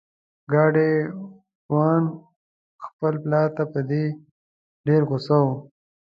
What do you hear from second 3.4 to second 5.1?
ته په دې ډیر